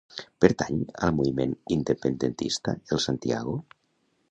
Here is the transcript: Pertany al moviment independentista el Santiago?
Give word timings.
Pertany 0.45 0.79
al 1.07 1.13
moviment 1.17 1.53
independentista 1.77 2.77
el 2.97 3.05
Santiago? 3.07 3.57